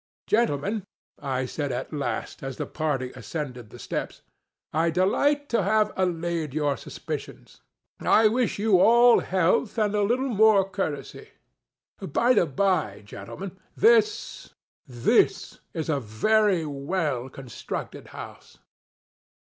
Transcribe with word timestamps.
ŌĆ£Gentlemen, 0.31 0.81
ŌĆØ 0.81 0.83
I 1.23 1.45
said 1.45 1.71
at 1.71 1.93
last, 1.93 2.41
as 2.41 2.57
the 2.57 2.65
party 2.65 3.11
ascended 3.15 3.69
the 3.69 3.77
steps, 3.77 4.23
ŌĆ£I 4.73 4.91
delight 4.93 5.47
to 5.49 5.61
have 5.61 5.93
allayed 5.95 6.55
your 6.55 6.75
suspicions. 6.75 7.61
I 7.99 8.27
wish 8.27 8.57
you 8.57 8.79
all 8.79 9.19
health, 9.19 9.77
and 9.77 9.93
a 9.93 10.01
little 10.01 10.27
more 10.29 10.67
courtesy. 10.67 11.29
By 12.01 12.33
the 12.33 12.47
bye, 12.47 13.03
gentlemen, 13.05 13.59
thisŌĆöthis 13.77 15.59
is 15.75 15.87
a 15.87 15.99
very 15.99 16.65
well 16.65 17.29
constructed 17.29 18.07
house. 18.07 18.57